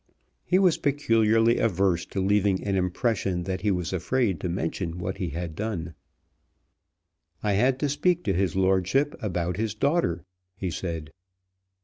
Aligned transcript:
He 0.43 0.57
was 0.57 0.79
peculiarly 0.79 1.59
averse 1.59 2.07
to 2.07 2.19
leaving 2.25 2.63
an 2.63 2.75
impression 2.75 3.43
that 3.43 3.61
he 3.61 3.69
was 3.69 3.93
afraid 3.93 4.39
to 4.39 4.49
mention 4.49 4.97
what 4.97 5.17
he 5.17 5.29
had 5.29 5.53
done. 5.53 5.93
"I 7.43 7.53
had 7.53 7.77
to 7.81 7.87
speak 7.87 8.23
to 8.23 8.33
his 8.33 8.55
lordship 8.55 9.13
about 9.21 9.57
his 9.57 9.75
daughter," 9.75 10.25
he 10.55 10.71
said. 10.71 11.11